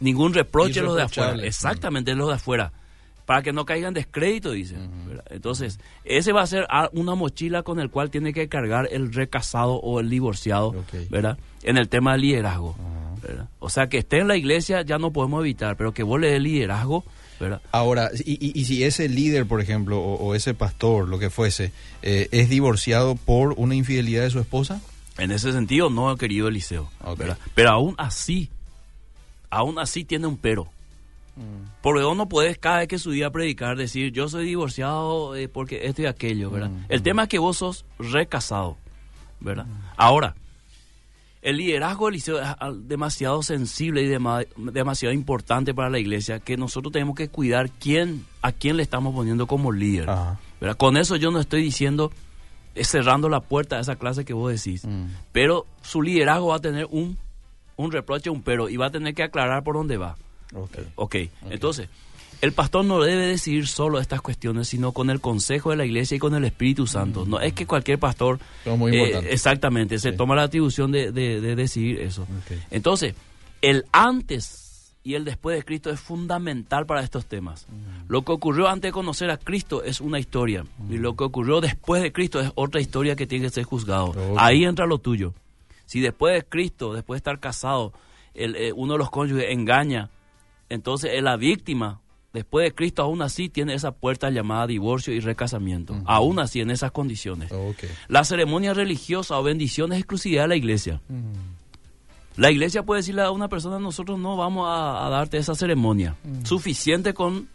[0.00, 2.72] ningún reproche los de afuera, exactamente los de afuera
[3.30, 4.74] para que no caigan descrédito, dice.
[5.30, 9.74] Entonces, ese va a ser una mochila con el cual tiene que cargar el recasado
[9.74, 10.74] o el divorciado,
[11.10, 11.38] ¿verdad?
[11.62, 12.74] En el tema del liderazgo.
[13.60, 16.32] O sea, que esté en la iglesia ya no podemos evitar, pero que vos le
[16.32, 17.04] dé liderazgo,
[17.40, 17.62] ¿verdad?
[17.72, 21.72] Ahora, y, si ese líder, por ejemplo, o, ese pastor, lo que fuese,
[22.02, 24.80] eh, es divorciado por una infidelidad de su esposa?
[25.18, 26.90] En ese sentido, no, querido Eliseo.
[27.54, 28.50] Pero aún así,
[29.48, 30.64] aún así tiene un pero.
[31.36, 31.80] Mm.
[31.82, 35.48] Porque vos no puedes cada vez que subí a predicar decir yo soy divorciado eh,
[35.48, 36.70] porque esto y aquello, ¿verdad?
[36.70, 37.02] Mm, El mm.
[37.02, 38.76] tema es que vos sos recasado,
[39.40, 39.66] ¿verdad?
[39.96, 40.34] Ahora,
[41.42, 42.48] el liderazgo del liceo es
[42.82, 48.52] demasiado sensible y demasiado importante para la iglesia que nosotros tenemos que cuidar quién, a
[48.52, 50.08] quién le estamos poniendo como líder.
[50.76, 52.12] Con eso yo no estoy diciendo
[52.74, 55.06] eh, cerrando la puerta a esa clase que vos decís, mm.
[55.32, 57.16] pero su liderazgo va a tener un,
[57.76, 60.16] un reproche, un pero, y va a tener que aclarar por dónde va.
[60.54, 60.78] Ok.
[60.96, 61.30] okay.
[61.48, 61.88] Entonces,
[62.40, 66.16] el pastor no debe decidir solo estas cuestiones, sino con el consejo de la iglesia
[66.16, 67.26] y con el Espíritu Santo.
[67.26, 72.26] No es que cualquier pastor, eh, exactamente, se toma la atribución de, decidir eso.
[72.70, 73.14] Entonces,
[73.60, 77.66] el antes y el después de Cristo es fundamental para estos temas.
[78.08, 81.60] Lo que ocurrió antes de conocer a Cristo es una historia, y lo que ocurrió
[81.60, 84.14] después de Cristo es otra historia que tiene que ser juzgado.
[84.38, 85.34] Ahí entra lo tuyo.
[85.84, 87.92] Si después de Cristo, después de estar casado,
[88.32, 90.08] el, eh, uno de los cónyuges engaña,
[90.68, 92.00] entonces es la víctima
[92.32, 96.70] después de Cristo aún así tiene esa puerta llamada divorcio y recasamiento, aún así en
[96.70, 97.50] esas condiciones.
[98.08, 101.00] La ceremonia religiosa o bendición es exclusividad de la iglesia.
[102.36, 107.14] La iglesia puede decirle a una persona, nosotros no vamos a, darte esa ceremonia, suficiente
[107.14, 107.48] con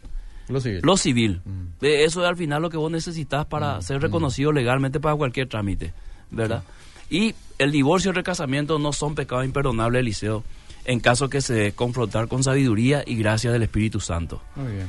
[0.82, 1.40] lo civil.
[1.80, 5.92] Eso es al final lo que vos necesitas para ser reconocido legalmente para cualquier trámite,
[6.30, 6.62] ¿verdad?
[7.08, 10.44] Y el divorcio y el recasamiento no son pecados imperdonables, Eliseo
[10.86, 14.42] en caso que se confrontar con sabiduría y gracia del Espíritu Santo.
[14.54, 14.86] Muy bien.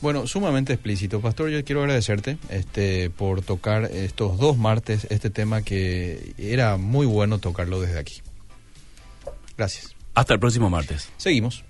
[0.00, 1.20] Bueno, sumamente explícito.
[1.20, 7.06] Pastor, yo quiero agradecerte este, por tocar estos dos martes este tema que era muy
[7.06, 8.22] bueno tocarlo desde aquí.
[9.56, 9.96] Gracias.
[10.14, 11.10] Hasta el próximo martes.
[11.16, 11.64] Seguimos.